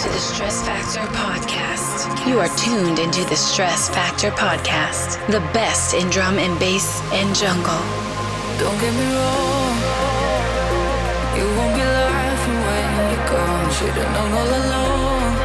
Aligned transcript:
to 0.00 0.08
the 0.08 0.18
Stress 0.18 0.64
Factor 0.64 1.04
podcast. 1.12 2.26
You 2.26 2.40
are 2.40 2.48
tuned 2.56 2.98
into 2.98 3.22
the 3.28 3.36
Stress 3.36 3.90
Factor 3.90 4.30
podcast, 4.30 5.20
the 5.26 5.40
best 5.52 5.92
in 5.92 6.08
drum 6.08 6.38
and 6.38 6.58
bass 6.58 7.02
and 7.12 7.36
jungle. 7.36 7.84
Don't 8.56 8.80
get 8.80 8.94
me 8.96 9.06
wrong, 9.12 9.76
you 11.36 11.44
won't 11.52 11.74
be 11.76 11.84
laughing 11.84 12.60
when 12.64 13.12
you're 13.12 13.28
gone. 13.28 13.68
Should've 13.76 14.10
known 14.16 14.32
all 14.40 14.52
along. 14.60 15.36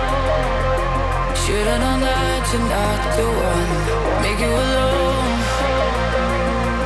Should've 1.35 1.79
known 1.83 1.99
that 1.99 2.47
you're 2.55 2.63
not 2.71 3.01
the 3.19 3.27
one. 3.27 3.71
Make 4.23 4.39
you 4.39 4.55
alone, 4.55 5.35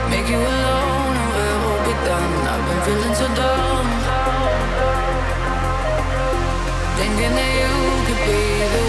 make 0.09 0.25
you 0.25 0.41
alone, 0.41 1.15
and 1.21 1.29
we'll 1.37 1.85
be 1.85 1.93
done. 2.01 2.33
I've 2.49 2.65
been 2.65 2.81
feeling 2.81 3.13
so 3.13 3.27
dumb, 3.37 3.58
thinking 6.99 7.33
that 7.39 7.51
you 7.61 7.73
could 8.07 8.21
be 8.27 8.43
the 8.73 8.88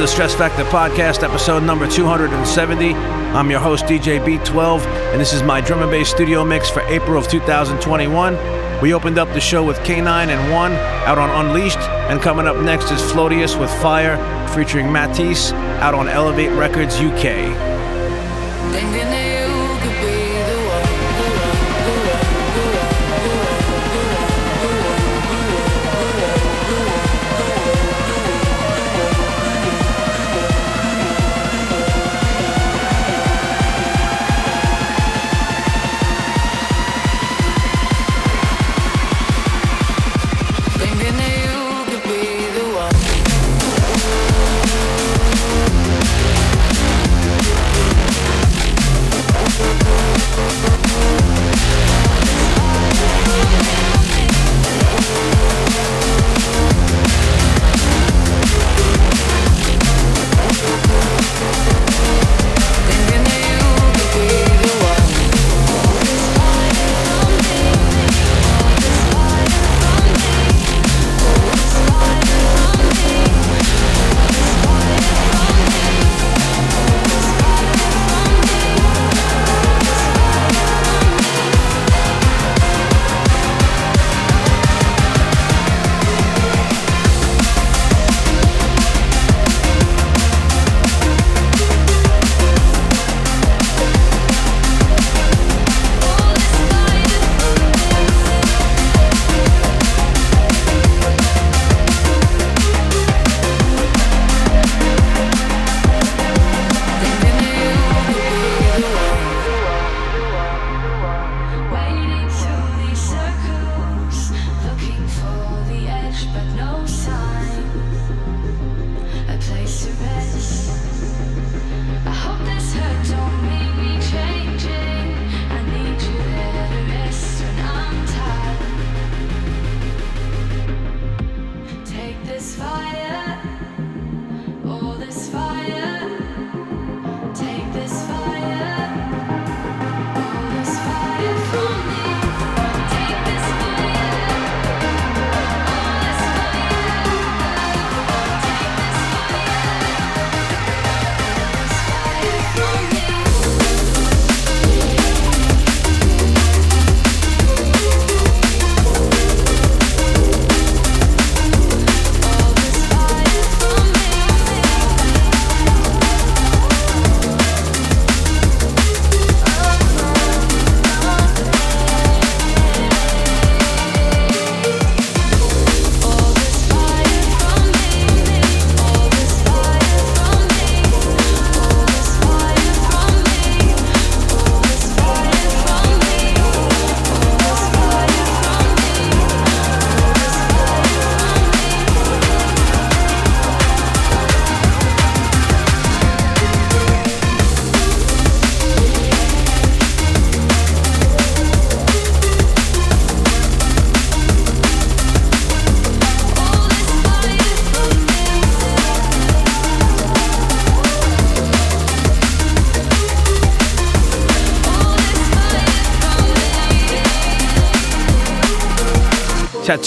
to 0.00 0.04
the 0.04 0.08
Stress 0.08 0.34
Factor 0.34 0.64
Podcast, 0.64 1.22
episode 1.22 1.62
number 1.62 1.86
270. 1.86 2.94
I'm 2.94 3.50
your 3.50 3.60
host, 3.60 3.84
DJ 3.84 4.18
B12, 4.18 4.80
and 5.12 5.20
this 5.20 5.34
is 5.34 5.42
my 5.42 5.60
drum 5.60 5.82
and 5.82 5.90
bass 5.90 6.08
studio 6.08 6.42
mix 6.42 6.70
for 6.70 6.80
April 6.82 7.18
of 7.18 7.28
2021. 7.28 8.80
We 8.80 8.94
opened 8.94 9.18
up 9.18 9.28
the 9.34 9.40
show 9.42 9.62
with 9.62 9.76
Kanine 9.80 10.28
and 10.28 10.52
1 10.52 10.72
out 10.72 11.18
on 11.18 11.44
Unleashed, 11.44 11.78
and 12.08 12.18
coming 12.22 12.46
up 12.46 12.56
next 12.56 12.90
is 12.90 13.02
Flowidus 13.12 13.60
with 13.60 13.70
Fire 13.82 14.16
featuring 14.54 14.90
Matisse 14.90 15.52
out 15.82 15.92
on 15.92 16.08
Elevate 16.08 16.52
Records 16.52 16.98
UK. 16.98 17.24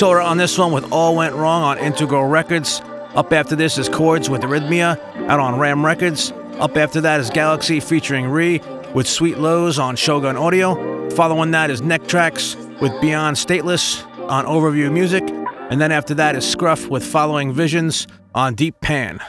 On 0.03 0.35
this 0.35 0.57
one 0.57 0.73
with 0.73 0.91
All 0.91 1.15
Went 1.15 1.33
Wrong 1.33 1.63
on 1.63 1.77
Integral 1.77 2.25
Records. 2.25 2.81
Up 3.15 3.31
after 3.31 3.55
this 3.55 3.77
is 3.77 3.87
Chords 3.87 4.29
with 4.29 4.41
Arrhythmia 4.41 4.99
out 5.29 5.39
on 5.39 5.57
Ram 5.57 5.85
Records. 5.85 6.33
Up 6.59 6.75
after 6.75 6.99
that 6.99 7.21
is 7.21 7.31
GLXY 7.31 7.81
featuring 7.81 8.25
Rhi 8.25 8.93
with 8.93 9.07
Sweet 9.07 9.37
Lows 9.37 9.79
on 9.79 9.95
Shogun 9.95 10.35
Audio. 10.35 11.09
Following 11.11 11.51
that 11.51 11.71
is 11.71 11.81
Nectax 11.81 12.81
with 12.81 12.91
Beyond 12.99 13.37
Stateless 13.37 14.05
on 14.29 14.45
Overview 14.45 14.91
Music. 14.91 15.23
And 15.69 15.79
then 15.79 15.93
after 15.93 16.13
that 16.15 16.35
is 16.35 16.43
Skuff 16.43 16.89
with 16.89 17.05
Following 17.05 17.53
Visions 17.53 18.05
on 18.35 18.55
Deep 18.55 18.81
Pan. 18.81 19.21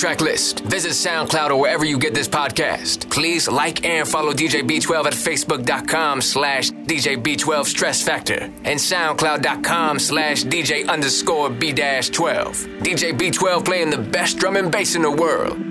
Track 0.00 0.22
list. 0.22 0.60
Visit 0.60 0.92
SoundCloud 0.92 1.50
or 1.50 1.60
wherever 1.60 1.84
you 1.84 1.98
get 1.98 2.14
this 2.14 2.28
podcast. 2.28 3.10
Please 3.10 3.46
like 3.46 3.84
and 3.84 4.08
follow 4.08 4.32
DJ 4.32 4.62
B12 4.66 5.06
at 5.06 5.12
facebook.com 5.12 6.22
slash 6.22 6.70
DJ 6.70 7.22
B12 7.22 7.66
Stress 7.66 8.02
Factor 8.02 8.50
and 8.64 8.80
SoundCloud.com 8.80 9.98
slash 9.98 10.44
DJ 10.44 10.88
underscore 10.88 11.50
B 11.50 11.72
12. 11.72 12.56
DJ 12.80 13.12
B12 13.12 13.64
playing 13.64 13.90
the 13.90 13.98
best 13.98 14.38
drum 14.38 14.56
and 14.56 14.72
bass 14.72 14.94
in 14.94 15.02
the 15.02 15.10
world. 15.10 15.69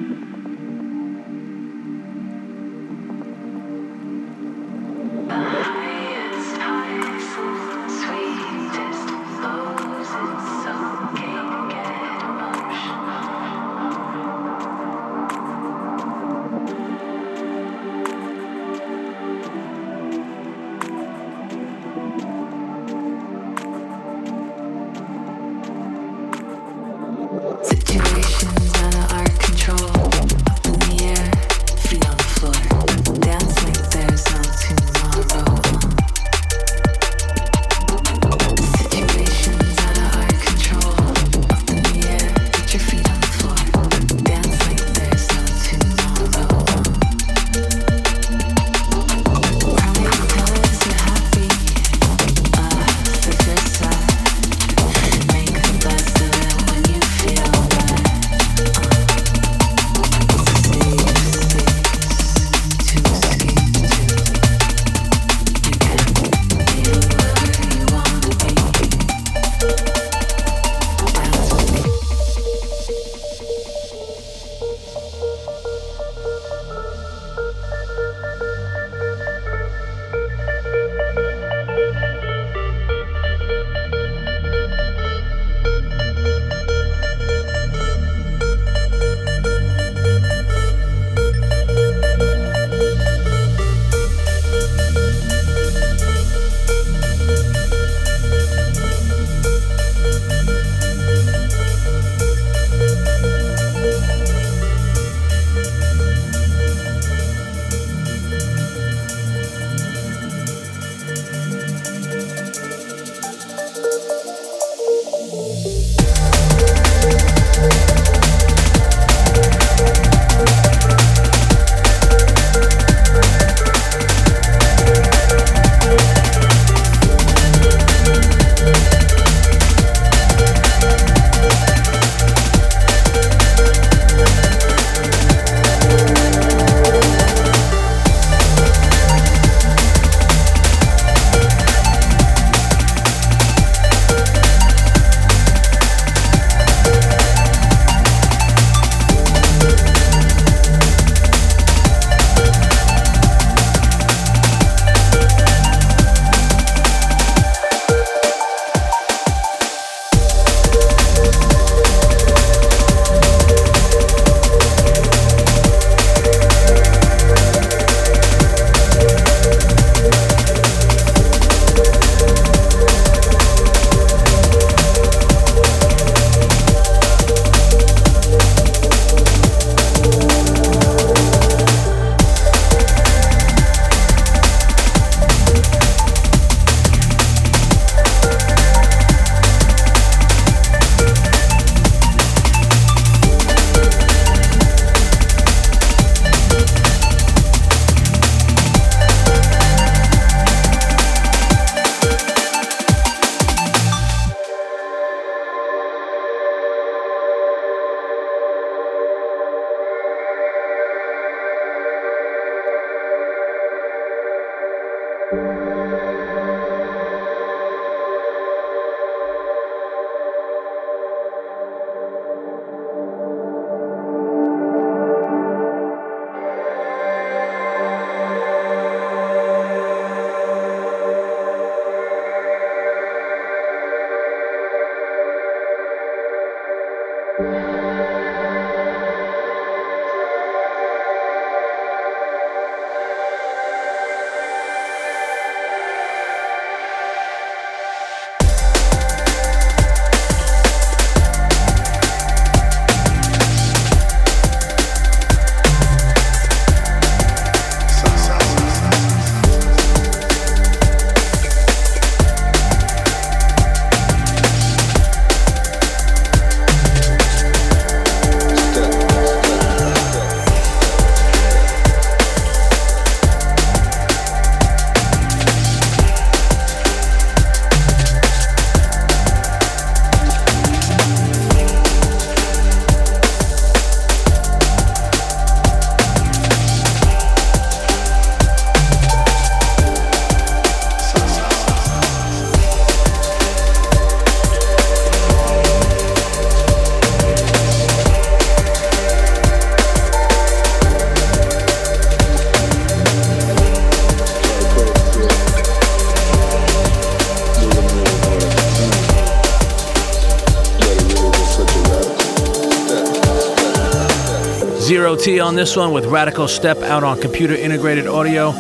T 315.19 315.41
on 315.41 315.55
this 315.55 315.75
one 315.75 315.91
with 315.91 316.05
Radical 316.05 316.47
Step 316.47 316.77
out 316.77 317.03
on 317.03 317.19
computer 317.19 317.53
integrated 317.53 318.07
audio. 318.07 318.51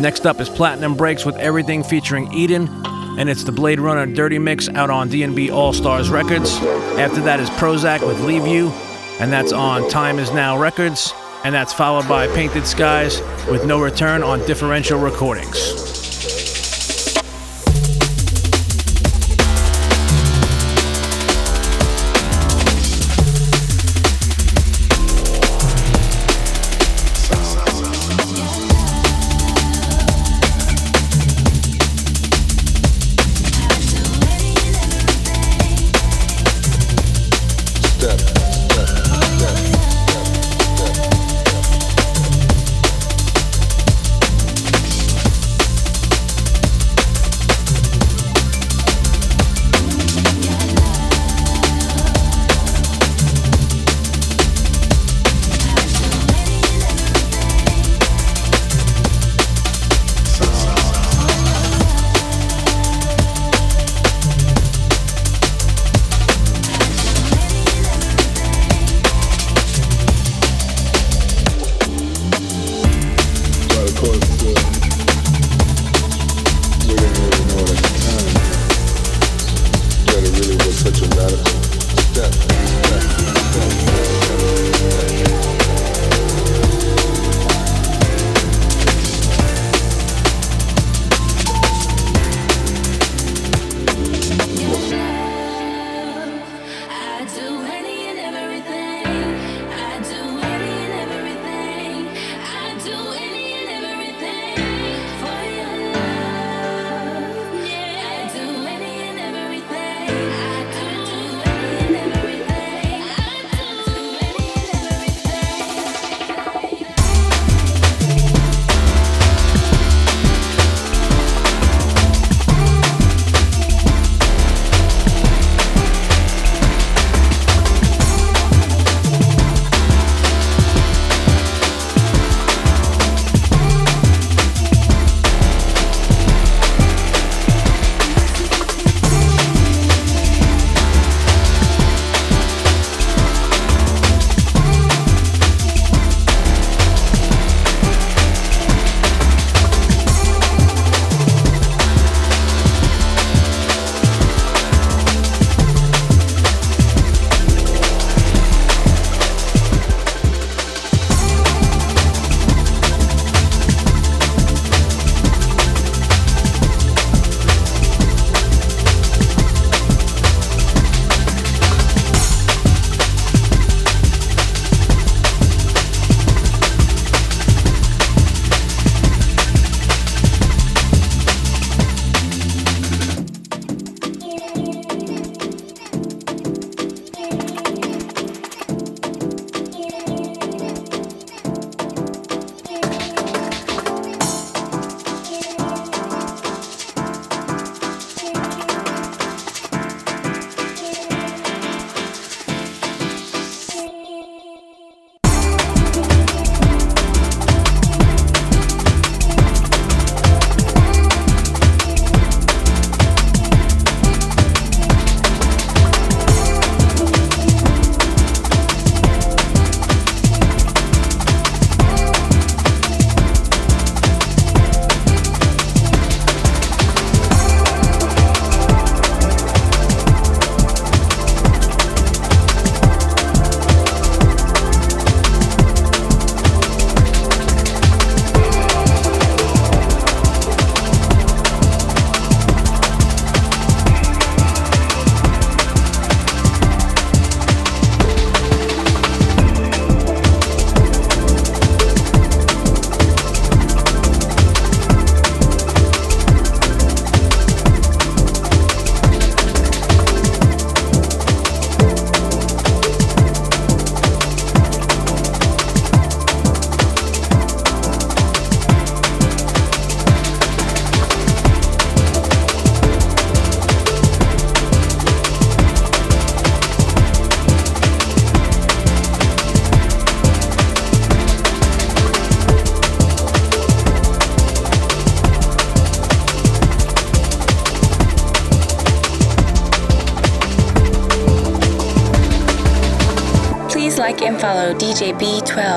Next 0.00 0.26
up 0.26 0.40
is 0.40 0.48
Platinum 0.48 0.96
Breaks 0.96 1.24
with 1.24 1.36
everything 1.36 1.84
featuring 1.84 2.32
Eden, 2.32 2.68
and 3.16 3.28
it's 3.28 3.44
the 3.44 3.52
Blade 3.52 3.78
Runner 3.78 4.04
Dirty 4.04 4.38
Mix 4.38 4.68
out 4.70 4.90
on 4.90 5.08
D&B 5.08 5.50
All 5.52 5.72
Stars 5.72 6.10
Records. 6.10 6.56
After 6.98 7.20
that 7.20 7.38
is 7.38 7.48
Prozak 7.50 8.04
with 8.04 8.20
Leave 8.22 8.48
You, 8.48 8.70
and 9.20 9.32
that's 9.32 9.52
on 9.52 9.88
Time 9.90 10.18
Is 10.18 10.32
Now 10.32 10.58
Records, 10.58 11.12
and 11.44 11.54
that's 11.54 11.72
followed 11.72 12.08
by 12.08 12.26
Painted 12.34 12.66
Skies 12.66 13.20
with 13.48 13.64
No 13.64 13.80
Return 13.80 14.24
on 14.24 14.44
Differential 14.44 14.98
Recordings. 14.98 15.77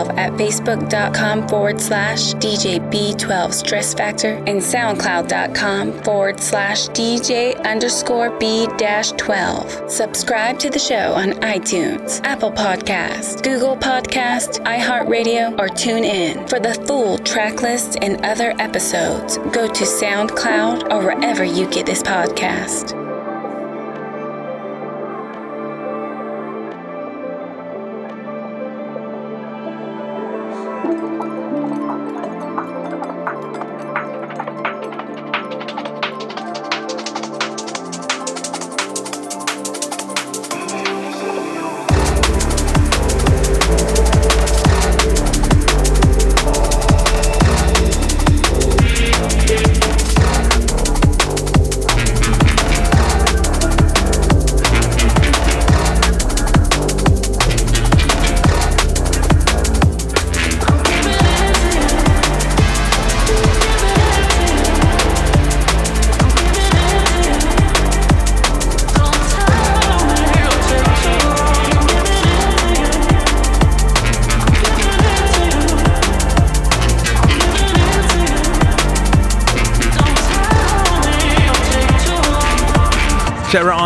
B12 0.02 0.18
at 0.18 0.32
facebook.com 0.34 1.48
forward 1.48 1.82
slash 1.82 2.34
DJ 2.36 2.80
B12 2.92 3.54
Stress 3.54 3.94
Factor 3.94 4.36
and 4.48 4.60
soundcloud.com 4.60 6.04
forward 6.04 6.40
slash 6.40 6.88
DJ 6.90 7.62
underscore 7.66 8.38
B 8.40 8.68
dash 8.78 9.12
12. 9.14 9.92
Subscribe 9.92 10.60
to 10.60 10.70
the 10.70 10.80
show 10.80 11.14
on 11.14 11.32
iTunes, 11.42 12.22
Apple 12.24 12.52
Podcast, 12.52 13.44
Google 13.44 13.76
Podcast, 13.76 14.64
iHeartRadio, 14.66 15.60
or 15.60 15.70
tune 15.70 16.04
in. 16.04 16.48
For 16.48 16.60
the 16.60 16.74
full 16.88 17.18
track 17.20 17.62
list 17.62 17.98
and 18.02 18.24
other 18.26 18.54
episodes, 18.60 19.38
go 19.38 19.68
to 19.68 19.84
SoundCloud 19.84 20.92
or 20.92 21.04
wherever 21.04 21.44
you 21.44 21.68
get 21.70 21.86
this 21.86 22.04
podcast. 22.04 23.01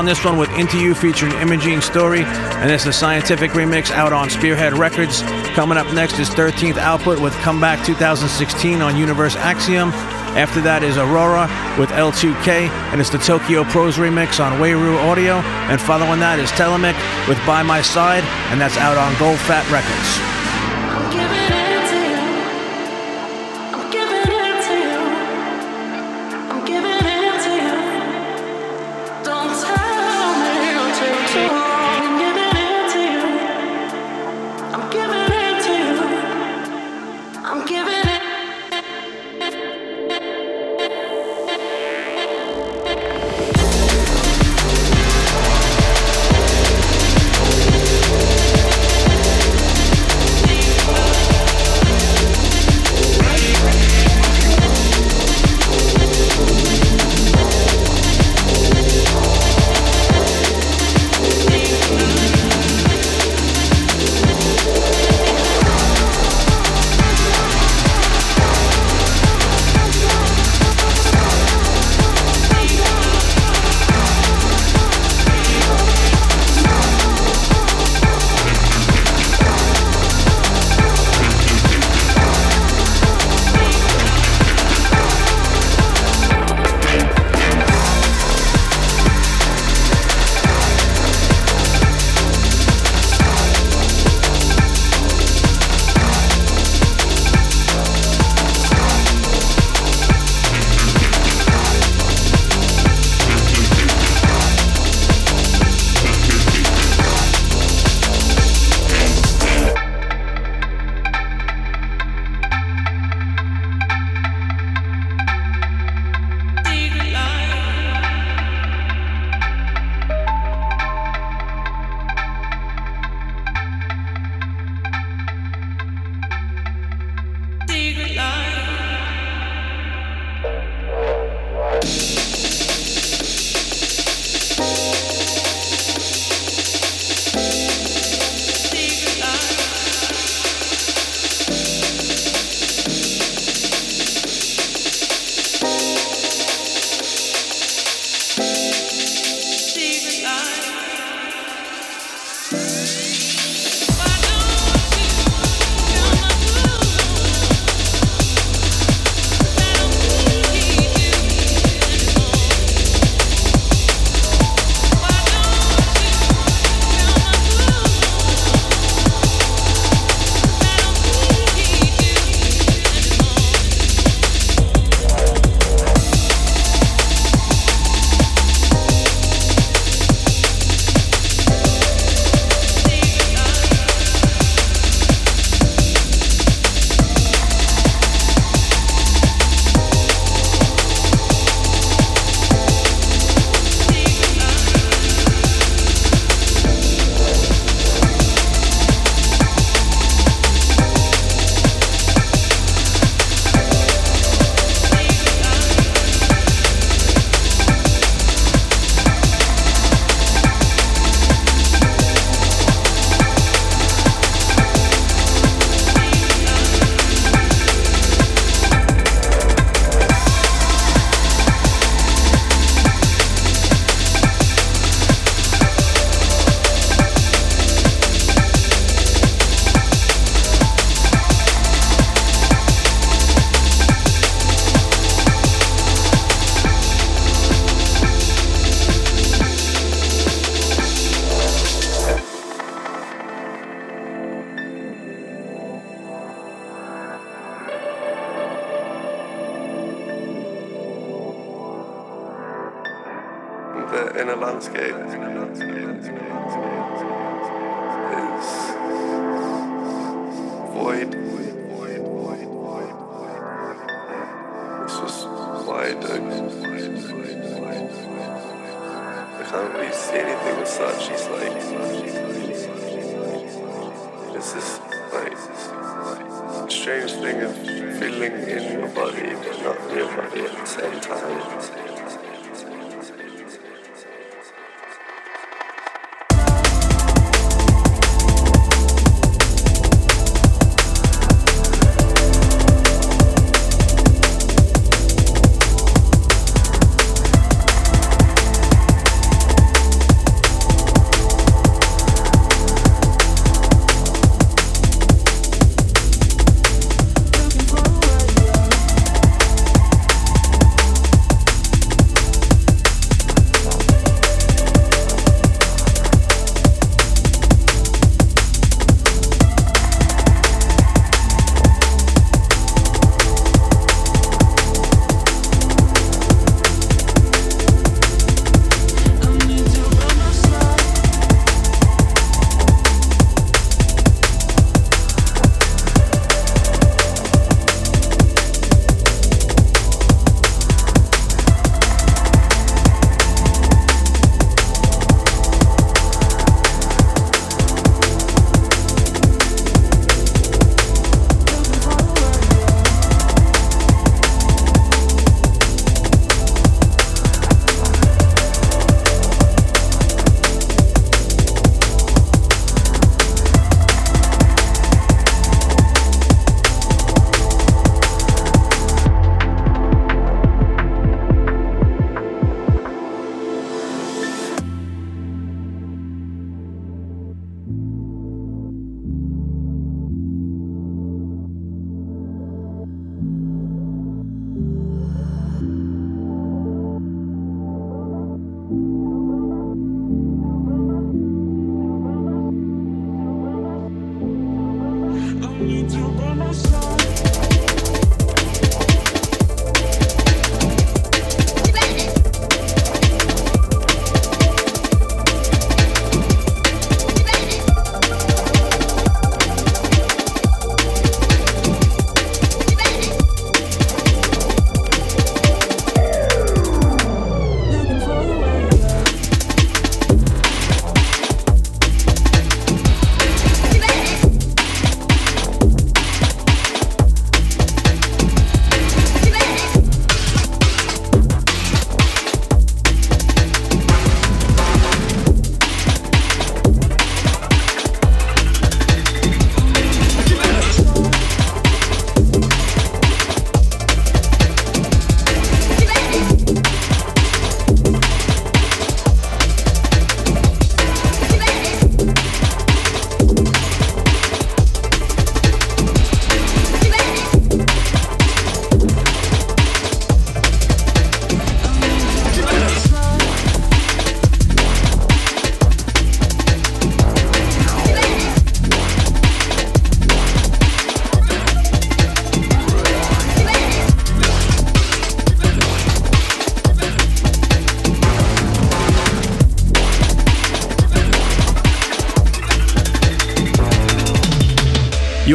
On 0.06 0.08
this 0.08 0.24
one 0.24 0.38
with 0.38 0.52
Into 0.52 0.78
You 0.78 0.94
featuring 0.94 1.32
Imogen 1.42 1.82
Storey, 1.82 2.22
and 2.22 2.70
it's 2.70 2.84
the 2.84 2.92
Cyantific 2.92 3.50
remix 3.50 3.90
out 3.90 4.14
on 4.14 4.30
Spearhead 4.30 4.78
Records. 4.78 5.24
Coming 5.56 5.80
up 5.80 5.92
next 5.96 6.20
is 6.20 6.30
13th 6.30 6.78
Output 6.78 7.20
with 7.20 7.34
Comeback 7.40 7.84
2016 7.84 8.84
on 8.84 8.96
Universe 8.96 9.36
Axiom. 9.36 9.90
After 10.38 10.62
that 10.62 10.84
is 10.84 10.98
AROHA 10.98 11.80
with 11.80 11.90
L2K, 11.90 12.70
and 12.92 13.02
it's 13.02 13.10
the 13.10 13.18
Tokyo 13.18 13.64
Prose 13.64 13.98
remix 13.98 14.40
on 14.40 14.62
Wairua 14.62 15.10
Audio. 15.10 15.38
And 15.72 15.82
following 15.82 16.20
that 16.20 16.38
is 16.38 16.52
Telomic 16.52 16.94
with 17.28 17.44
By 17.48 17.64
My 17.64 17.82
Side, 17.82 18.24
and 18.52 18.62
that's 18.62 18.78
out 18.78 19.00
on 19.00 19.12
Goldfat 19.14 19.66
Records. 19.72 20.25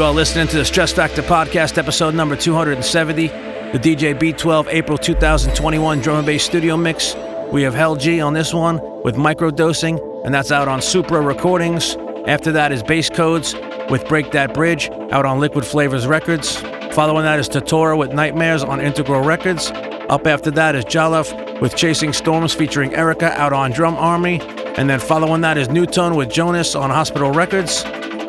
You 0.01 0.07
are 0.07 0.15
listening 0.15 0.49
to 0.49 0.57
the 0.57 0.65
Stress 0.65 0.95
Factor 0.95 1.21
Podcast, 1.21 1.77
episode 1.77 2.15
number 2.15 2.35
270, 2.35 3.27
the 3.27 3.79
DJ 3.79 4.19
B12 4.19 4.69
April 4.71 4.97
2021 4.97 6.01
drum 6.01 6.17
and 6.17 6.27
bass 6.27 6.43
studio 6.43 6.79
mix. 6.79 7.15
We 7.53 7.61
have 7.65 7.75
Hell 7.75 7.97
G 7.97 8.23
on 8.23 8.33
this 8.33 8.55
one 8.55 8.81
with 9.03 9.17
microdosing, 9.17 10.25
and 10.25 10.33
that's 10.33 10.51
out 10.51 10.69
on 10.69 10.81
Supra 10.81 11.21
Recordings. 11.21 11.97
After 12.27 12.51
that 12.53 12.73
is 12.73 12.83
BassCodez 12.83 13.91
with 13.91 14.09
Break 14.09 14.31
That 14.31 14.55
Bridge 14.55 14.89
out 15.13 15.27
on 15.27 15.39
Liquid 15.39 15.67
Flavours 15.67 16.07
Records. 16.07 16.57
Following 16.95 17.25
that 17.25 17.39
is 17.39 17.51
Tatora 17.51 17.99
with 17.99 18.15
Nightmares 18.15 18.65
on 18.65 18.81
Integral 18.81 19.21
Records. 19.21 19.71
Up 20.09 20.27
after 20.27 20.51
that 20.53 20.75
is 20.75 20.87
Jolliffe 20.87 21.61
with 21.61 21.77
Chasing 21.77 22.15
Storms 22.15 22.55
featuring 22.55 22.95
Erika 22.95 23.39
out 23.39 23.53
on 23.53 23.71
Drum 23.71 23.97
Army. 23.97 24.41
And 24.79 24.89
then 24.89 24.99
following 24.99 25.43
that 25.43 25.59
is 25.59 25.69
Nu:Tone 25.69 26.17
with 26.17 26.31
Jonas 26.31 26.75
on 26.75 26.89
Hospital 26.89 27.33
Records. 27.33 27.85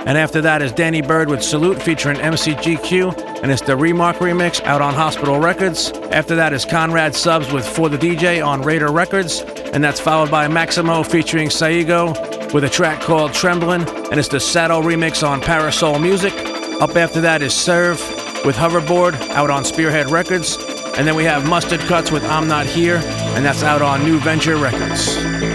And 0.06 0.18
after 0.18 0.42
that 0.42 0.64
is 0.64 0.72
Danny 0.72 1.02
Byrd 1.02 1.30
with 1.30 1.44
Salute 1.44 1.80
featuring 1.80 2.18
MCGQ, 2.18 3.42
and 3.44 3.52
it's 3.52 3.62
the 3.62 3.74
Remarc 3.74 4.16
remix 4.16 4.60
out 4.64 4.82
on 4.82 4.96
Hospital 4.96 5.40
Records. 5.40 5.92
After 6.12 6.36
that 6.36 6.54
is 6.54 6.66
Conrad 6.66 7.14
Subs 7.14 7.52
with 7.52 7.68
For 7.68 7.88
the 7.88 7.98
DJ 7.98 8.46
on 8.46 8.64
Raider 8.64 8.92
Records, 8.92 9.42
and 9.74 9.84
that's 9.84 10.00
followed 10.00 10.32
by 10.32 10.48
Maximono 10.48 11.06
featuring 11.06 11.50
Saigo 11.50 12.52
with 12.52 12.64
a 12.64 12.70
track 12.70 13.00
called 13.02 13.34
Tremblin', 13.34 13.88
and 14.10 14.20
it's 14.20 14.28
the 14.28 14.38
Satl 14.38 14.84
remix 14.84 15.26
on 15.26 15.40
Parasoul 15.40 16.00
Music. 16.00 16.34
Up 16.82 16.96
after 16.96 17.22
that 17.22 17.44
is 17.44 17.54
Surve 17.54 18.00
with 18.44 18.56
Hoverboard 18.56 19.14
out 19.30 19.52
on 19.52 19.64
Spearhead 19.64 20.10
Records, 20.10 20.58
and 20.98 21.08
then 21.08 21.16
we 21.16 21.26
have 21.26 21.48
Mustard 21.48 21.80
Cuts 21.82 22.12
with 22.12 22.24
I'm 22.24 22.48
Not 22.48 22.66
Here, 22.66 23.00
and 23.06 23.46
that's 23.46 23.62
out 23.62 23.84
on 23.84 24.04
Nu 24.04 24.18
Venture 24.20 24.58
Records. 24.58 25.51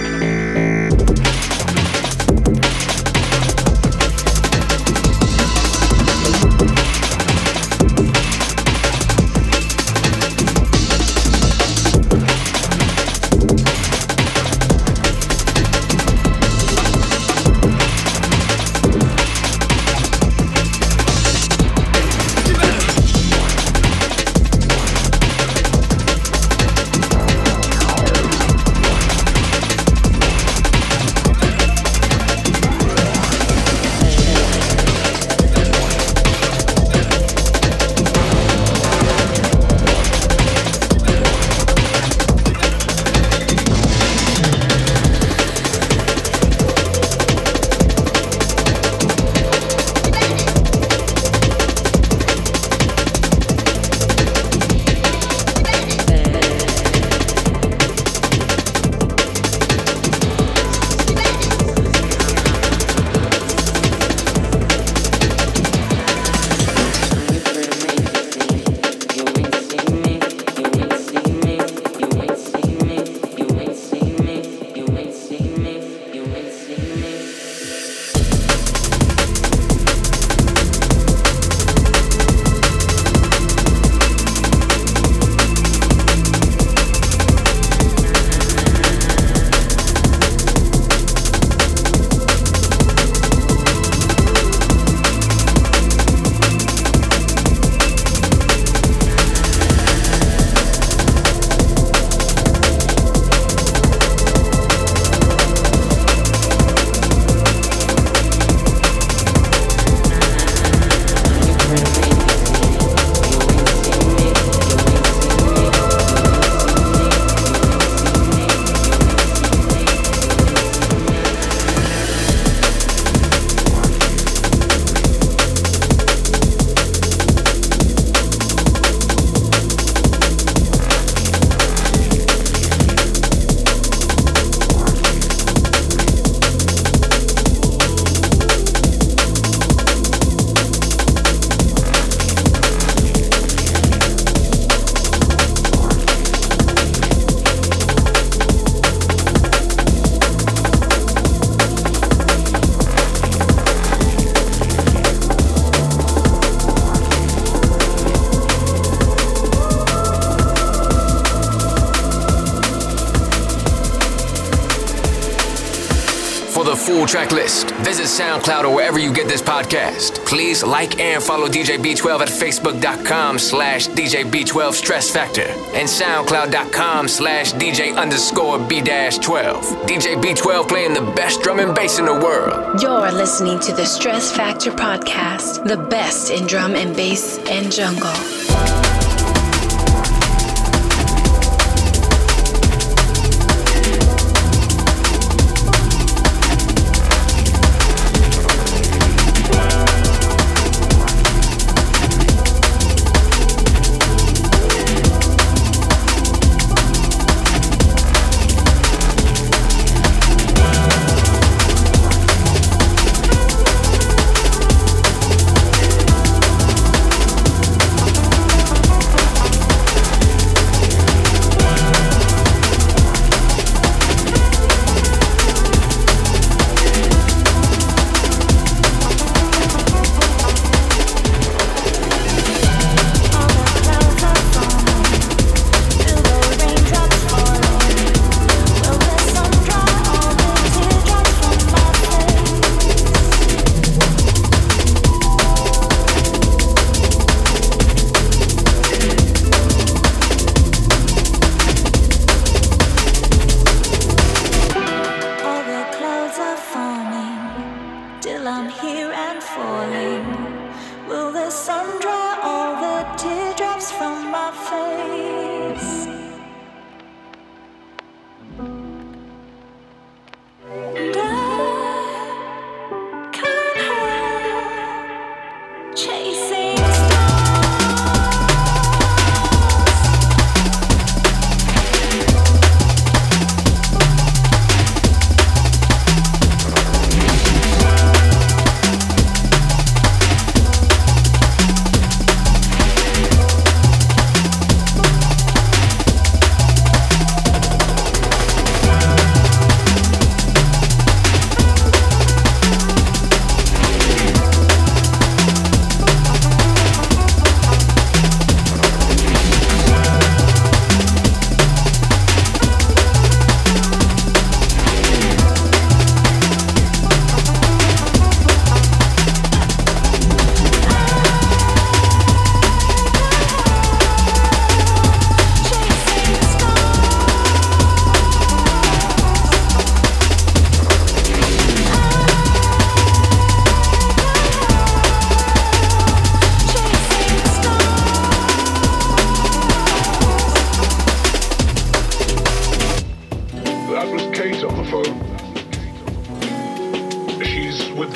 SoundCloud 168.47 168.65
or 168.65 168.75
wherever 168.75 168.99
you 168.99 169.13
get 169.13 169.29
this 169.29 169.43
podcast. 169.43 170.25
Please 170.27 170.63
like 170.63 170.99
and 170.99 171.23
follow 171.23 171.49
DJ 171.49 171.79
B12 171.79 172.21
at 172.21 172.29
facebook.com 172.29 173.39
slash 173.39 173.89
DJ 173.89 174.25
B12 174.25 174.73
Stress 174.73 175.11
Factor 175.11 175.47
and 175.75 175.89
soundcloud.com 175.89 177.09
slash 177.09 177.53
DJ 177.55 177.97
underscore 177.97 178.59
B 178.59 178.81
12. 178.81 179.65
DJ 179.87 180.21
B12 180.23 180.69
playing 180.69 180.95
the 180.95 181.13
best 181.17 181.43
drum 181.43 181.59
and 181.59 181.75
bass 181.75 181.99
in 181.99 182.05
the 182.05 182.15
world. 182.15 182.81
You're 182.81 183.11
listening 183.13 183.59
to 183.61 183.73
the 183.73 183.85
Stress 183.85 184.35
Factor 184.35 184.71
Podcast, 184.71 185.67
the 185.67 185.77
best 185.77 186.31
in 186.31 186.47
drum 186.47 186.75
and 186.75 186.95
bass 186.95 187.39
and 187.49 187.73
jungle. 187.73 188.36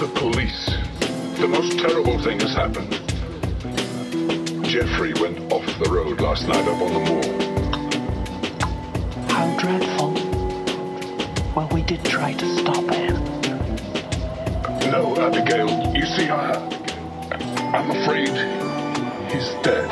the 0.00 0.06
police, 0.14 0.64
the 1.38 1.46
most 1.46 1.78
terrible 1.78 2.18
thing 2.20 2.40
has 2.40 2.54
happened. 2.54 2.90
Jeffrey 4.64 5.12
went 5.20 5.52
off 5.52 5.66
the 5.78 5.90
road 5.90 6.22
last 6.22 6.48
night 6.48 6.66
up 6.66 6.80
on 6.80 6.94
the 6.94 7.00
moor. 7.10 7.22
How 9.28 9.54
dreadful. 9.58 10.14
Well, 11.54 11.68
we 11.74 11.82
did 11.82 12.02
try 12.02 12.32
to 12.32 12.46
stop 12.60 12.90
him. 12.94 13.14
No, 14.90 15.14
Abigail, 15.18 15.94
you 15.94 16.06
see, 16.06 16.30
I, 16.30 16.54
I'm 17.74 17.90
afraid 17.90 18.30
he's 19.30 19.50
dead. 19.62 19.86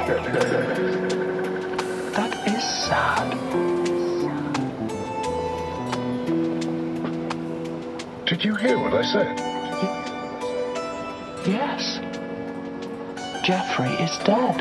That 2.15 2.33
is 2.49 2.65
sad. 2.65 3.29
Did 8.25 8.43
you 8.43 8.55
hear 8.55 8.79
what 8.79 8.95
I 8.95 9.03
said? 9.03 9.48
Jeffrey 13.49 13.89
is 14.05 14.19
dead. 14.27 14.61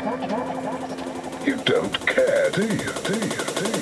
You 1.44 1.56
don't 1.56 2.06
care, 2.06 2.48
do 2.52 2.62
you? 2.62 2.90
Do 3.04 3.12
you? 3.12 3.44
Do 3.54 3.70
you? 3.70 3.77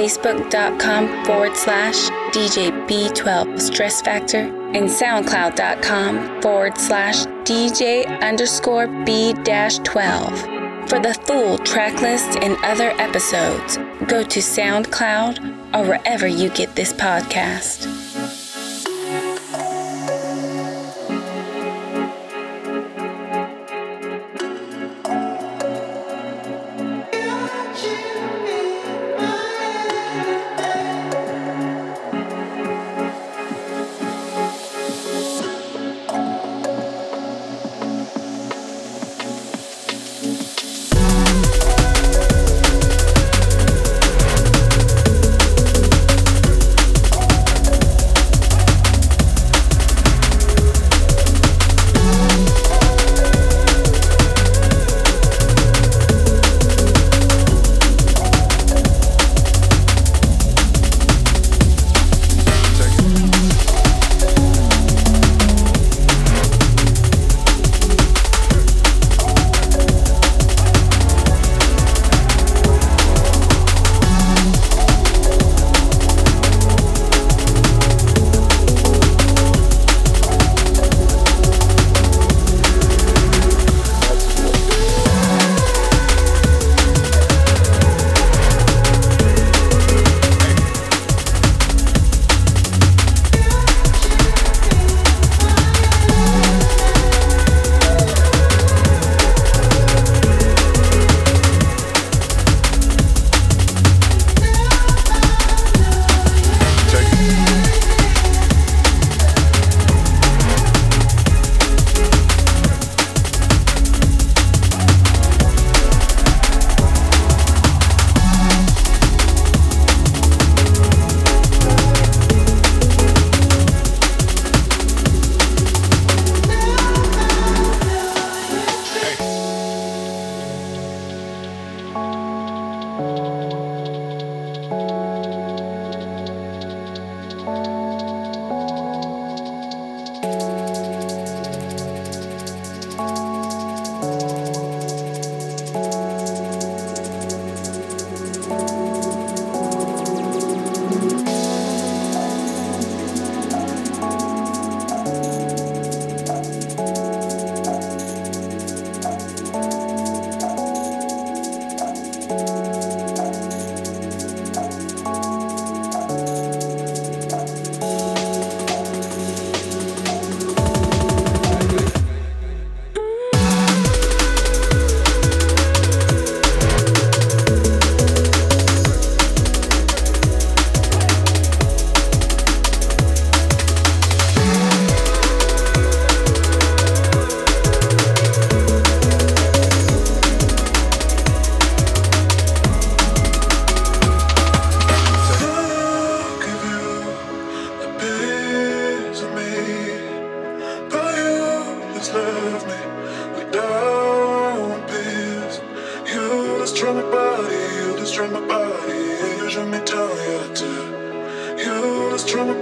facebook.com 0.00 1.24
forward 1.26 1.54
slash 1.54 2.08
DJ 2.32 2.70
B12 2.88 3.60
Stress 3.60 4.00
Factor 4.00 4.38
and 4.74 4.88
soundcloud.com 4.88 6.40
forward 6.40 6.78
slash 6.78 7.26
DJ 7.44 8.06
underscore 8.22 8.86
B 9.04 9.34
12. 9.34 10.40
For 10.88 10.98
the 10.98 11.18
full 11.26 11.58
track 11.58 12.00
list 12.00 12.38
and 12.38 12.56
other 12.64 12.90
episodes, 12.98 13.76
go 14.06 14.22
to 14.22 14.40
SoundCloud 14.40 15.74
or 15.74 15.86
wherever 15.86 16.26
you 16.26 16.48
get 16.48 16.74
this 16.74 16.94
podcast. 16.94 17.79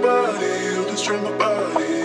body, 0.01 0.45
you 0.45 0.85
destroy 0.85 1.19
my 1.21 1.37
body. 1.37 1.98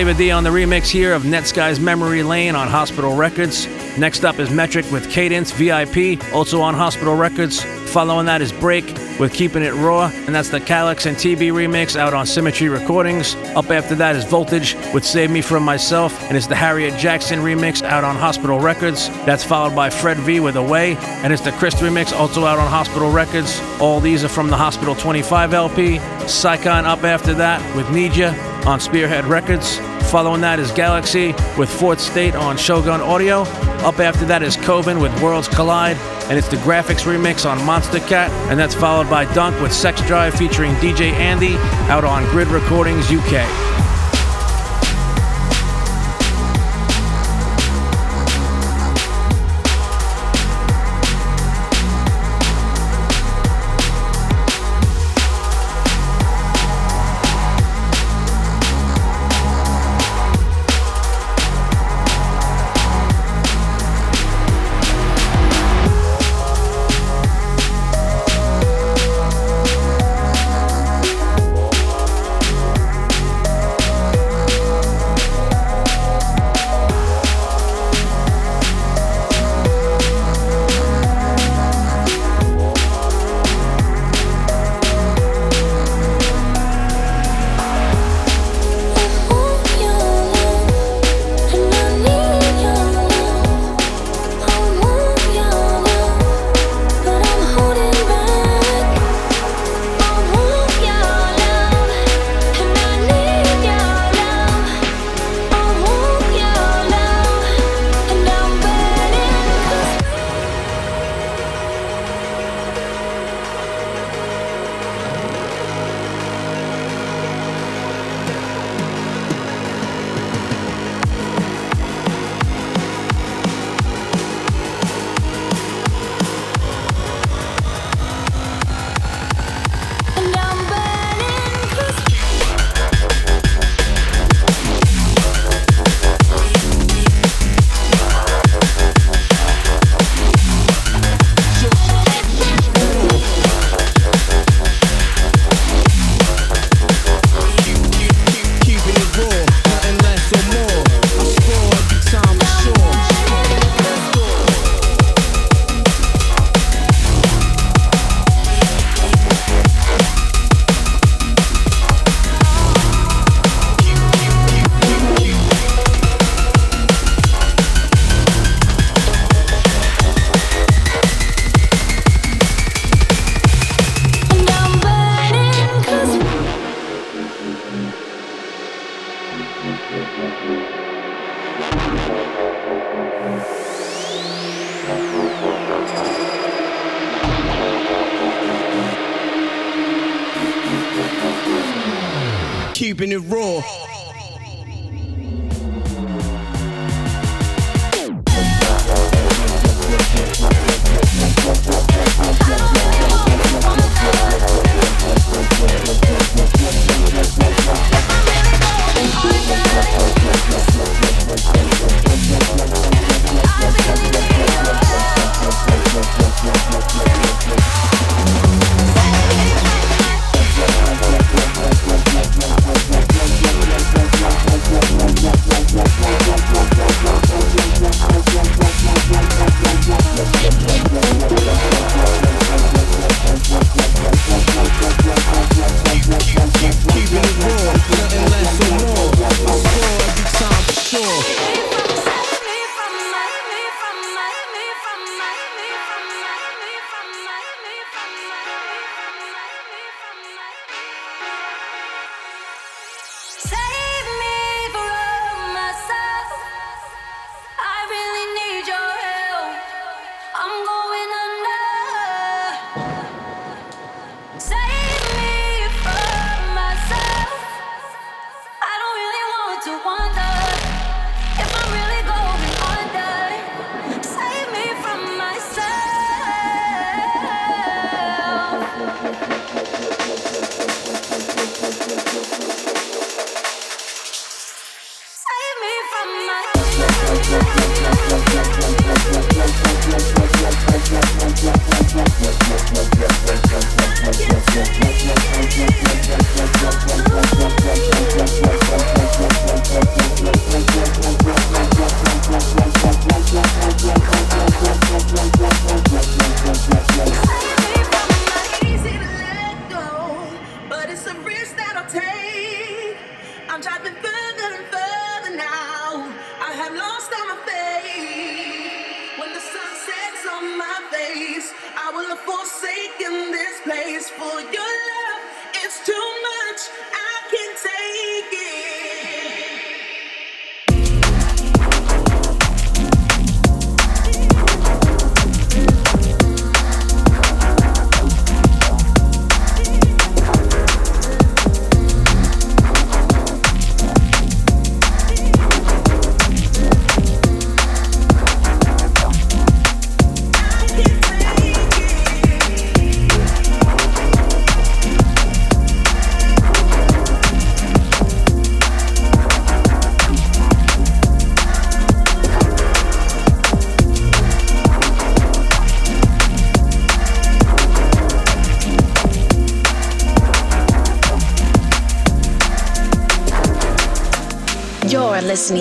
Flava 0.00 0.16
D 0.16 0.30
on 0.30 0.44
the 0.44 0.48
remix 0.48 0.88
here 0.88 1.12
of 1.12 1.24
Netsky's 1.24 1.78
Memory 1.78 2.22
Lane 2.22 2.54
on 2.54 2.68
Hospital 2.68 3.14
Records. 3.14 3.66
Next 3.98 4.24
up 4.24 4.38
is 4.38 4.48
Metrik 4.48 4.90
with 4.90 5.10
Cadence 5.10 5.52
VIP, 5.52 6.24
also 6.32 6.62
on 6.62 6.72
Hospital 6.72 7.14
Records. 7.14 7.62
Following 7.92 8.24
that 8.24 8.40
is 8.40 8.50
Break 8.50 8.86
with 9.18 9.34
Keeping 9.34 9.62
It 9.62 9.74
Raw, 9.74 10.10
and 10.24 10.34
that's 10.34 10.48
the 10.48 10.58
Calyx 10.58 11.04
and 11.04 11.18
Teebee 11.18 11.50
remix 11.50 11.96
out 11.96 12.14
on 12.14 12.24
Symmetry 12.24 12.70
Recordings. 12.70 13.34
Up 13.54 13.70
after 13.70 13.94
that 13.96 14.16
is 14.16 14.24
Voltage 14.24 14.74
with 14.94 15.04
Save 15.04 15.30
Me 15.30 15.42
From 15.42 15.64
Myself, 15.64 16.18
and 16.28 16.34
it's 16.34 16.46
the 16.46 16.56
Harriet 16.56 16.94
Jaxxon 16.94 17.42
remix 17.42 17.82
out 17.82 18.02
on 18.02 18.16
Hospital 18.16 18.58
Records. 18.58 19.08
That's 19.26 19.44
followed 19.44 19.76
by 19.76 19.90
Fred 19.90 20.16
V 20.16 20.40
with 20.40 20.56
Away, 20.56 20.96
and 20.96 21.30
it's 21.30 21.42
the 21.42 21.50
Kyrist 21.50 21.86
remix 21.86 22.18
also 22.18 22.46
out 22.46 22.58
on 22.58 22.68
Hospital 22.68 23.12
Records. 23.12 23.60
All 23.78 24.00
these 24.00 24.24
are 24.24 24.28
from 24.28 24.48
the 24.48 24.56
Hospital 24.56 24.94
25 24.94 25.52
LP. 25.52 25.98
Saikon 26.24 26.84
up 26.84 27.04
after 27.04 27.34
that 27.34 27.60
with 27.76 27.86
Ya 28.16 28.49
on 28.66 28.80
Spearhead 28.80 29.24
Records. 29.24 29.78
Following 30.10 30.40
that 30.40 30.58
is 30.58 30.70
GLXY 30.72 31.58
with 31.58 31.70
Fourth 31.70 32.00
State 32.00 32.34
on 32.34 32.56
Shogun 32.56 33.00
Audio. 33.00 33.42
Up 33.82 33.98
after 34.00 34.24
that 34.26 34.42
is 34.42 34.56
Koven 34.56 35.00
with 35.00 35.22
Worlds 35.22 35.48
Collide, 35.48 35.96
and 36.28 36.36
it's 36.36 36.48
the 36.48 36.56
Grafix 36.56 37.04
remix 37.04 37.48
on 37.48 37.58
Monstercat. 37.58 38.28
And 38.50 38.58
that's 38.58 38.74
followed 38.74 39.08
by 39.08 39.32
Dunk 39.34 39.60
with 39.60 39.72
Sex 39.72 40.00
Drive 40.06 40.34
featuring 40.34 40.72
DJ 40.74 41.12
Andy 41.12 41.54
out 41.90 42.04
on 42.04 42.24
Grid 42.30 42.48
Recordings 42.48 43.10
UK. 43.10 43.89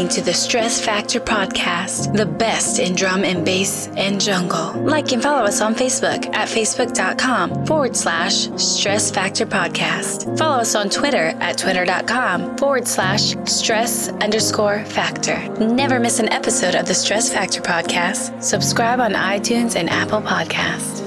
To 0.09 0.21
the 0.21 0.33
Stress 0.33 0.83
Factor 0.83 1.19
Podcast, 1.19 2.15
the 2.17 2.25
best 2.25 2.79
in 2.79 2.95
drum 2.95 3.23
and 3.23 3.45
bass 3.45 3.87
and 3.89 4.19
jungle. 4.19 4.73
Like 4.81 5.11
and 5.11 5.21
follow 5.21 5.43
us 5.43 5.61
on 5.61 5.75
Facebook 5.75 6.33
at 6.33 6.47
facebook.com 6.47 7.67
forward 7.67 7.95
slash 7.95 8.49
Stress 8.59 9.11
Factor 9.11 9.45
Podcast. 9.45 10.35
Follow 10.37 10.57
us 10.57 10.73
on 10.73 10.89
Twitter 10.89 11.35
at 11.39 11.59
twitter.com 11.59 12.57
forward 12.57 12.87
slash 12.87 13.35
stress 13.45 14.09
underscore 14.09 14.83
factor. 14.85 15.37
Never 15.59 15.99
miss 15.99 16.19
an 16.19 16.29
episode 16.29 16.73
of 16.73 16.87
the 16.87 16.95
Stress 16.95 17.31
Factor 17.31 17.61
Podcast. 17.61 18.41
Subscribe 18.41 18.99
on 18.99 19.13
iTunes 19.13 19.75
and 19.75 19.89
Apple 19.91 20.21
Podcasts. 20.21 20.98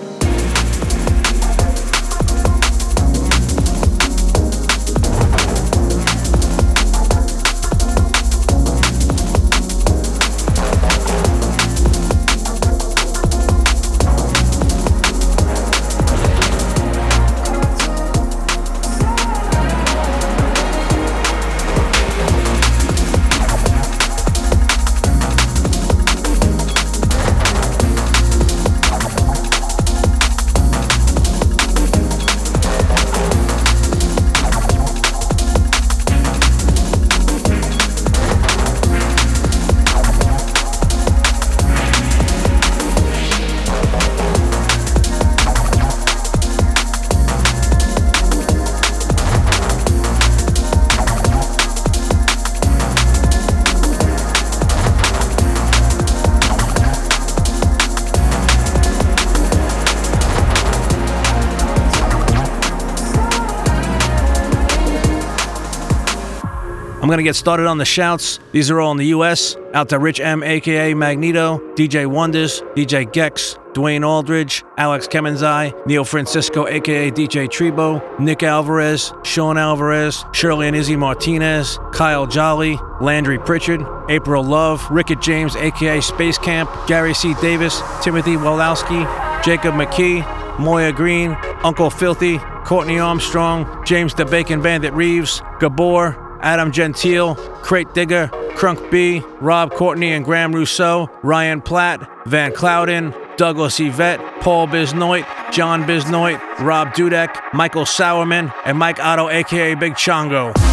Going 67.12 67.18
to 67.18 67.28
get 67.28 67.36
started 67.36 67.66
on 67.66 67.76
the 67.76 67.84
shouts. 67.84 68.40
These 68.52 68.70
are 68.70 68.80
all 68.80 68.90
in 68.90 68.96
the 68.96 69.08
US. 69.08 69.54
Out 69.74 69.90
to 69.90 69.98
Rich 69.98 70.18
M, 70.18 70.42
aka 70.42 70.94
Magneto, 70.94 71.58
DJ 71.74 72.06
Wonders, 72.06 72.62
DJ 72.74 73.12
Gex, 73.12 73.58
Dwayne 73.74 74.02
Aldridge, 74.02 74.64
Alex 74.78 75.08
Kemenzai, 75.08 75.74
Neil 75.86 76.06
Francisco, 76.06 76.66
aka 76.66 77.10
DJ 77.10 77.48
Trebo, 77.48 78.18
Nick 78.18 78.42
Alvarez, 78.42 79.12
Sean 79.24 79.58
Alvarez, 79.58 80.24
Shirley 80.32 80.68
and 80.68 80.74
Izzy 80.74 80.96
Martinez, 80.96 81.78
Kyle 81.92 82.26
Jolly, 82.26 82.78
Landry 83.02 83.38
Pritchard, 83.38 83.84
April 84.08 84.42
Love, 84.42 84.82
Rickett 84.90 85.20
James, 85.20 85.54
aka 85.56 86.00
Space 86.00 86.38
Camp, 86.38 86.70
Gary 86.86 87.12
C. 87.12 87.34
Davis, 87.42 87.82
Timothy 88.02 88.36
Walowski, 88.36 89.04
Jacob 89.44 89.74
McKee, 89.74 90.24
Moya 90.58 90.92
Green, 90.92 91.36
Uncle 91.62 91.90
Filthy, 91.90 92.38
Courtney 92.64 92.98
Armstrong, 92.98 93.84
James 93.84 94.14
the 94.14 94.24
Bacon 94.24 94.62
Bandit 94.62 94.94
Reeves, 94.94 95.42
Gabor, 95.60 96.22
Adam 96.43 96.72
Gentile, 96.72 97.34
Crate 97.62 97.93
Digger, 97.95 98.28
Crunk 98.55 98.90
B, 98.90 99.22
Rob 99.40 99.72
Courtney 99.72 100.12
and 100.12 100.24
Graham 100.24 100.55
Rousseau, 100.55 101.09
Ryan 101.22 101.61
Platt, 101.61 102.09
Van 102.26 102.53
Clouden, 102.53 103.14
Douglas 103.36 103.80
Yvette, 103.80 104.20
Paul 104.40 104.66
Bisnoit, 104.66 105.26
John 105.53 105.84
Bisnoit, 105.84 106.38
Rob 106.61 106.88
Dudek, 106.88 107.55
Michael 107.55 107.84
Sauerman, 107.84 108.53
and 108.64 108.78
Mike 108.78 109.01
Otto, 109.01 109.28
aka 109.28 109.74
Big 109.74 109.95
Chongo. 109.95 110.72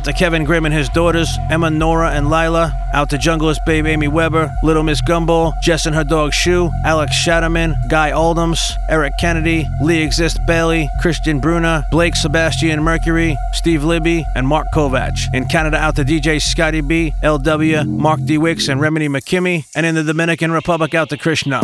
Out 0.00 0.04
to 0.04 0.12
Kevin 0.14 0.44
Grimm 0.44 0.64
and 0.64 0.72
his 0.72 0.88
daughters, 0.88 1.28
Emma, 1.50 1.68
Nora, 1.68 2.12
and 2.12 2.30
Lila. 2.30 2.72
Out 2.94 3.10
to 3.10 3.18
Junglist 3.18 3.58
Babe 3.66 3.84
Amy 3.84 4.08
Weber, 4.08 4.50
Little 4.62 4.82
Miss 4.82 5.02
Gumball, 5.02 5.52
Jess 5.60 5.84
and 5.84 5.94
her 5.94 6.04
dog 6.04 6.32
Shu, 6.32 6.70
Alex 6.86 7.14
Shatterman, 7.14 7.74
Guy 7.90 8.10
Oldhams, 8.10 8.72
Eric 8.88 9.12
Kennedy, 9.20 9.68
Lee 9.82 10.02
Exist 10.02 10.38
Bailey, 10.46 10.88
Christian 11.02 11.38
Bruna, 11.38 11.84
Blake 11.90 12.16
Sebastian 12.16 12.82
Mercury, 12.82 13.36
Steve 13.52 13.84
Libby, 13.84 14.24
and 14.34 14.48
Mark 14.48 14.68
Kovach. 14.74 15.34
In 15.34 15.44
Canada, 15.44 15.76
out 15.76 15.96
to 15.96 16.02
DJ 16.02 16.40
Scotty 16.40 16.80
B, 16.80 17.12
LW, 17.22 17.86
Mark 17.86 18.24
D. 18.24 18.38
Wicks, 18.38 18.68
and 18.68 18.80
Remedy 18.80 19.08
McKimmy. 19.08 19.66
And 19.76 19.84
in 19.84 19.94
the 19.94 20.02
Dominican 20.02 20.50
Republic, 20.50 20.94
out 20.94 21.10
to 21.10 21.18
Krishna. 21.18 21.60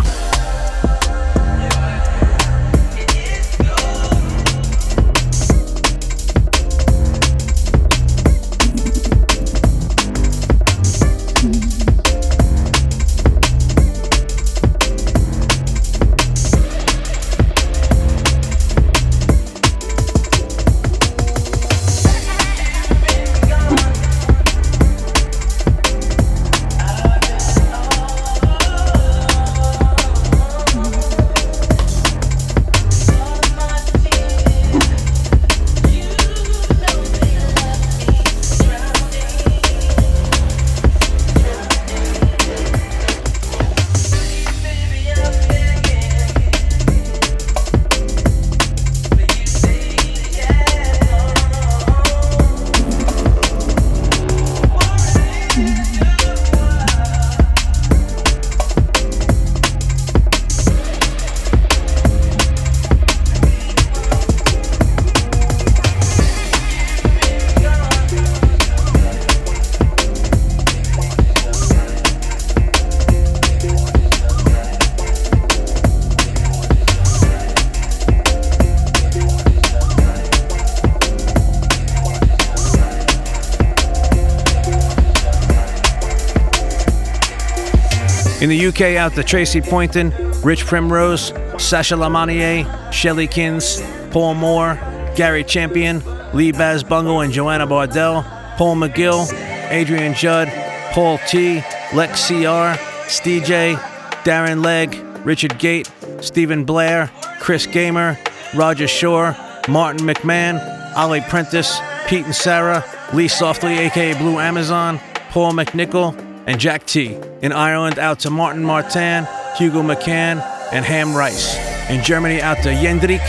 In 88.46 88.50
the 88.50 88.66
UK, 88.68 88.96
out 88.96 89.12
to 89.14 89.24
Tracy 89.24 89.60
Poynton, 89.60 90.12
Rich 90.44 90.66
Primrose, 90.66 91.32
Sasha 91.58 91.96
Lamanier, 91.96 92.92
Shelly 92.92 93.26
Kins, 93.26 93.82
Paul 94.12 94.34
Moore, 94.34 94.78
Gary 95.16 95.42
Champion, 95.42 96.00
Lee 96.32 96.52
Baz 96.52 96.84
Bungle 96.84 97.22
and 97.22 97.32
Joanna 97.32 97.66
Bardell, 97.66 98.22
Paul 98.56 98.76
McGill, 98.76 99.28
Adrian 99.72 100.14
Judd, 100.14 100.46
Paul 100.92 101.18
T, 101.26 101.60
Lex 101.92 102.28
CR, 102.28 102.80
Steve 103.08 103.42
J, 103.42 103.74
Darren 104.22 104.64
Legg, 104.64 104.94
Richard 105.26 105.58
Gate, 105.58 105.90
Stephen 106.20 106.64
Blair, 106.64 107.10
Chris 107.40 107.66
Gamer, 107.66 108.16
Roger 108.54 108.86
Shore, 108.86 109.36
Martin 109.68 110.06
McMahon, 110.06 110.62
Ollie 110.96 111.20
Prentice, 111.22 111.80
Pete 112.06 112.26
and 112.26 112.32
Sarah, 112.32 112.84
Lee 113.12 113.26
Softly, 113.26 113.76
aka 113.78 114.16
Blue 114.16 114.38
Amazon, 114.38 115.00
Paul 115.30 115.50
McNichol, 115.50 116.25
and 116.46 116.60
Jack 116.60 116.86
T. 116.86 117.18
In 117.42 117.52
Ireland, 117.52 117.98
out 117.98 118.20
to 118.20 118.30
Martin 118.30 118.64
Martin, 118.64 119.26
Hugo 119.56 119.82
McCann, 119.82 120.40
and 120.72 120.84
Ham 120.84 121.14
Rice. 121.14 121.56
In 121.90 122.02
Germany, 122.02 122.40
out 122.40 122.58
to 122.58 122.70
Jendrik, 122.70 123.22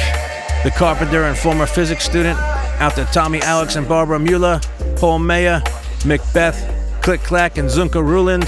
the 0.64 0.72
carpenter 0.72 1.24
and 1.24 1.38
former 1.38 1.66
physics 1.66 2.04
student. 2.04 2.40
Out 2.80 2.96
to 2.96 3.06
Tommy 3.06 3.42
Alex 3.42 3.76
and 3.76 3.88
Barbara 3.88 4.20
Mueller, 4.20 4.62
Paul 4.98 5.20
Mayer, 5.20 5.64
Macbeth, 6.06 7.02
Click 7.02 7.22
Clack, 7.22 7.58
and 7.58 7.70
Zunka 7.70 8.04
Ruland. 8.04 8.48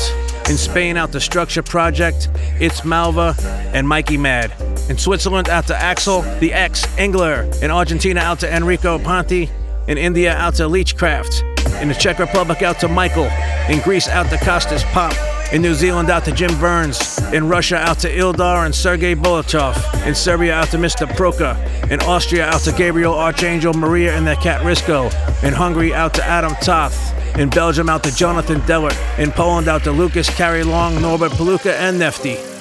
In 0.49 0.57
Spain, 0.57 0.97
out 0.97 1.11
to 1.11 1.19
Structure 1.19 1.63
Project, 1.63 2.29
It's 2.59 2.83
Malva, 2.83 3.35
and 3.73 3.87
Mikey 3.87 4.17
Mad. 4.17 4.53
In 4.89 4.97
Switzerland, 4.97 5.49
out 5.49 5.67
to 5.67 5.75
Axel, 5.75 6.21
the 6.39 6.53
X, 6.53 6.85
Engler. 6.97 7.49
In 7.61 7.71
Argentina, 7.71 8.19
out 8.19 8.39
to 8.39 8.55
Enrico 8.55 8.99
Ponti. 8.99 9.49
In 9.87 9.97
India, 9.97 10.35
out 10.35 10.55
to 10.55 10.63
Leechcraft. 10.63 11.48
In 11.81 11.87
the 11.87 11.93
Czech 11.93 12.19
Republic, 12.19 12.61
out 12.61 12.79
to 12.79 12.87
Michael. 12.87 13.29
In 13.69 13.79
Greece, 13.81 14.07
out 14.07 14.29
to 14.29 14.37
Costas 14.37 14.83
Pop. 14.85 15.13
In 15.53 15.61
New 15.61 15.73
Zealand, 15.73 16.09
out 16.09 16.25
to 16.25 16.31
Jim 16.31 16.55
Burns. 16.59 17.17
In 17.33 17.47
Russia, 17.47 17.77
out 17.77 17.99
to 17.99 18.09
Ildar 18.09 18.65
and 18.65 18.75
Sergei 18.75 19.15
Bolotov. 19.15 19.75
In 20.05 20.13
Serbia, 20.13 20.53
out 20.53 20.67
to 20.69 20.77
Mr. 20.77 21.07
Proka. 21.07 21.55
In 21.89 21.99
Austria, 22.01 22.45
out 22.47 22.61
to 22.61 22.71
Gabriel 22.71 23.13
Archangel 23.13 23.73
Maria 23.73 24.15
and 24.15 24.27
their 24.27 24.35
cat 24.35 24.61
Risco. 24.61 25.05
In 25.43 25.53
Hungary, 25.53 25.93
out 25.93 26.13
to 26.15 26.23
Adam 26.23 26.53
Toth. 26.61 27.15
In 27.37 27.49
Belgium, 27.49 27.89
out 27.89 28.03
to 28.03 28.15
Jonathan 28.15 28.59
Dellert. 28.61 28.97
In 29.17 29.31
Poland, 29.31 29.67
out 29.67 29.83
to 29.85 29.91
Lucas 29.91 30.29
Carry 30.29 30.63
Long, 30.63 31.01
Norbert 31.01 31.31
Paluka, 31.31 31.71
and 31.71 31.97
Nefty. 31.97 32.58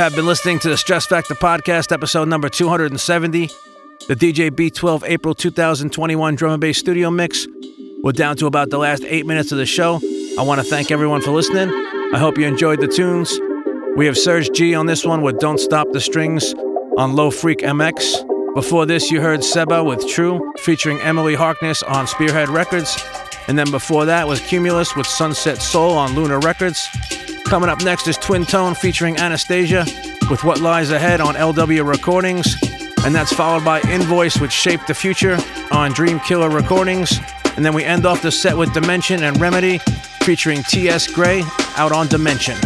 Have 0.00 0.16
been 0.16 0.24
listening 0.24 0.58
to 0.60 0.70
the 0.70 0.78
Stress 0.78 1.04
Factor 1.04 1.34
Podcast, 1.34 1.92
episode 1.92 2.26
number 2.26 2.48
270, 2.48 3.48
the 4.08 4.16
DJ 4.16 4.50
B12 4.50 5.02
April 5.04 5.34
2021 5.34 6.34
drum 6.36 6.52
and 6.52 6.60
bass 6.60 6.78
studio 6.78 7.10
mix. 7.10 7.46
We're 8.02 8.12
down 8.12 8.36
to 8.38 8.46
about 8.46 8.70
the 8.70 8.78
last 8.78 9.04
eight 9.04 9.26
minutes 9.26 9.52
of 9.52 9.58
the 9.58 9.66
show. 9.66 10.00
I 10.38 10.42
want 10.42 10.58
to 10.58 10.66
thank 10.66 10.90
everyone 10.90 11.20
for 11.20 11.32
listening. 11.32 11.68
I 12.14 12.18
hope 12.18 12.38
you 12.38 12.46
enjoyed 12.46 12.80
the 12.80 12.88
tunes. 12.88 13.38
We 13.94 14.06
have 14.06 14.16
Serge 14.16 14.50
Gee 14.52 14.74
on 14.74 14.86
this 14.86 15.04
one 15.04 15.20
with 15.20 15.38
Don't 15.38 15.60
Stop 15.60 15.86
the 15.92 16.00
Strings 16.00 16.54
on 16.96 17.12
LowFreqMX. 17.12 18.54
Before 18.54 18.86
this, 18.86 19.10
you 19.10 19.20
heard 19.20 19.44
Seba 19.44 19.84
with 19.84 20.08
True, 20.08 20.50
featuring 20.60 20.98
Emily 21.02 21.34
Harkness 21.34 21.82
on 21.82 22.06
Spearhead 22.06 22.48
Records. 22.48 22.96
And 23.48 23.58
then 23.58 23.70
before 23.70 24.06
that 24.06 24.26
was 24.26 24.40
Qumulus 24.40 24.96
with 24.96 25.06
Sunset 25.06 25.60
Soul 25.60 25.92
on 25.92 26.14
Lunar 26.14 26.40
Records. 26.40 26.88
Coming 27.50 27.68
up 27.68 27.82
next 27.82 28.06
is 28.06 28.16
Twintone 28.16 28.76
featuring 28.76 29.16
Anastasia 29.16 29.84
with 30.30 30.44
What 30.44 30.60
Lies 30.60 30.92
Ahead 30.92 31.20
on 31.20 31.34
LW 31.34 31.84
Recordings. 31.84 32.54
And 33.04 33.12
that's 33.12 33.32
followed 33.32 33.64
by 33.64 33.80
InnVoice 33.80 34.40
with 34.40 34.52
Shape 34.52 34.86
the 34.86 34.94
Future 34.94 35.36
on 35.72 35.90
Dream 35.90 36.20
Killer 36.20 36.48
Recordings. 36.48 37.18
And 37.56 37.66
then 37.66 37.74
we 37.74 37.82
end 37.82 38.06
off 38.06 38.22
the 38.22 38.30
set 38.30 38.56
with 38.56 38.72
Dimension 38.72 39.24
and 39.24 39.40
Remedy 39.40 39.78
featuring 40.22 40.62
T.S. 40.62 41.08
Graye 41.08 41.42
out 41.76 41.90
on 41.90 42.06
Dimension. 42.06 42.56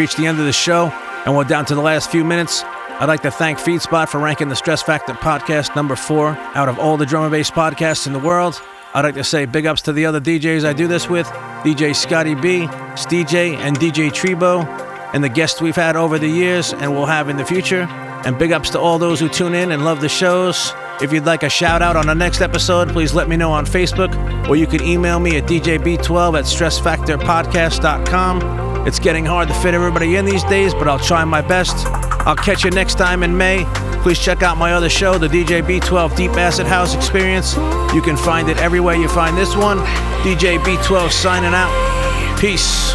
Reached 0.00 0.16
the 0.16 0.26
end 0.26 0.38
of 0.38 0.46
the 0.46 0.52
show, 0.52 0.86
and 1.26 1.36
we're 1.36 1.44
down 1.44 1.66
to 1.66 1.74
the 1.74 1.80
last 1.82 2.10
few 2.10 2.24
minutes. 2.24 2.62
I'd 2.64 3.04
like 3.04 3.20
to 3.20 3.30
thank 3.30 3.58
FeedSpot 3.58 4.08
for 4.08 4.18
ranking 4.18 4.48
the 4.48 4.56
Stress 4.56 4.82
Factor 4.82 5.12
podcast 5.12 5.76
number 5.76 5.94
four 5.94 6.28
out 6.54 6.70
of 6.70 6.78
all 6.78 6.96
the 6.96 7.04
drum 7.04 7.24
and 7.24 7.30
bass 7.30 7.50
podcasts 7.50 8.06
in 8.06 8.14
the 8.14 8.18
world. 8.18 8.58
I'd 8.94 9.04
like 9.04 9.16
to 9.16 9.24
say 9.24 9.44
big 9.44 9.66
ups 9.66 9.82
to 9.82 9.92
the 9.92 10.06
other 10.06 10.18
DJs 10.18 10.64
I 10.64 10.72
do 10.72 10.86
this 10.86 11.10
with 11.10 11.26
DJ 11.26 11.94
Scotty 11.94 12.34
B, 12.34 12.60
DJ, 12.62 13.56
and 13.56 13.78
DJ 13.78 14.08
Trebo, 14.08 14.64
and 15.12 15.22
the 15.22 15.28
guests 15.28 15.60
we've 15.60 15.76
had 15.76 15.96
over 15.96 16.18
the 16.18 16.28
years 16.28 16.72
and 16.72 16.94
will 16.94 17.04
have 17.04 17.28
in 17.28 17.36
the 17.36 17.44
future. 17.44 17.86
And 18.24 18.38
big 18.38 18.52
ups 18.52 18.70
to 18.70 18.80
all 18.80 18.98
those 18.98 19.20
who 19.20 19.28
tune 19.28 19.54
in 19.54 19.70
and 19.70 19.84
love 19.84 20.00
the 20.00 20.08
shows. 20.08 20.72
If 21.02 21.12
you'd 21.12 21.26
like 21.26 21.42
a 21.42 21.50
shout 21.50 21.82
out 21.82 21.96
on 21.96 22.06
the 22.06 22.14
next 22.14 22.40
episode, 22.40 22.88
please 22.88 23.12
let 23.12 23.28
me 23.28 23.36
know 23.36 23.52
on 23.52 23.66
Facebook, 23.66 24.48
or 24.48 24.56
you 24.56 24.66
can 24.66 24.82
email 24.82 25.20
me 25.20 25.36
at 25.36 25.44
djb12 25.44 26.38
at 26.38 26.46
stressfactorpodcast.com. 26.46 28.69
It's 28.86 28.98
getting 28.98 29.24
hard 29.24 29.48
to 29.48 29.54
fit 29.54 29.74
everybody 29.74 30.16
in 30.16 30.24
these 30.24 30.42
days, 30.44 30.72
but 30.72 30.88
I'll 30.88 30.98
try 30.98 31.24
my 31.24 31.42
best. 31.42 31.86
I'll 32.26 32.36
catch 32.36 32.64
you 32.64 32.70
next 32.70 32.96
time 32.96 33.22
in 33.22 33.36
May. 33.36 33.64
Please 34.02 34.18
check 34.18 34.42
out 34.42 34.56
my 34.56 34.72
other 34.72 34.88
show, 34.88 35.18
the 35.18 35.28
DJ 35.28 35.62
B12 35.62 36.16
Deep 36.16 36.30
Acid 36.32 36.66
House 36.66 36.94
Experience. 36.94 37.56
You 37.94 38.00
can 38.00 38.16
find 38.16 38.48
it 38.48 38.56
everywhere 38.56 38.94
you 38.94 39.08
find 39.08 39.36
this 39.36 39.54
one. 39.54 39.78
DJ 40.22 40.58
B12 40.58 41.10
signing 41.10 41.52
out. 41.52 42.38
Peace. 42.40 42.94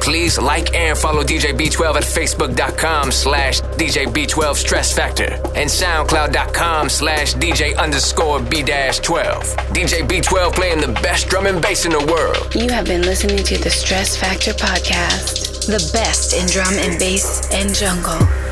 Please 0.00 0.38
like 0.38 0.74
and 0.74 0.96
follow 0.96 1.22
DJ 1.22 1.52
B12 1.56 1.96
at 1.96 2.02
facebook.com 2.02 3.10
slash 3.12 3.60
DJ 3.60 4.06
B12 4.06 4.54
Stress 4.56 4.94
Factor 4.94 5.34
and 5.54 5.68
SoundCloud.com 5.68 6.88
slash 6.88 7.34
DJ 7.34 7.76
underscore 7.76 8.40
B 8.40 8.62
12. 8.62 9.56
DJ 9.74 10.06
B12 10.06 10.52
playing 10.52 10.80
the 10.80 10.92
best 11.02 11.28
drum 11.28 11.46
and 11.46 11.60
bass 11.60 11.84
in 11.84 11.92
the 11.92 12.06
world. 12.12 12.54
You 12.54 12.68
have 12.70 12.86
been 12.86 13.02
listening 13.02 13.44
to 13.44 13.58
the 13.58 13.70
Stress 13.70 14.16
Factor 14.16 14.52
Podcast, 14.52 15.66
the 15.66 15.90
best 15.92 16.34
in 16.34 16.46
drum 16.48 16.74
and 16.78 16.98
bass 16.98 17.48
and 17.52 17.74
jungle. 17.74 18.47